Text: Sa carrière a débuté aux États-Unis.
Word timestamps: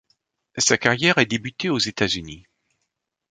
Sa 0.57 0.79
carrière 0.79 1.19
a 1.19 1.25
débuté 1.25 1.69
aux 1.69 1.77
États-Unis. 1.77 2.47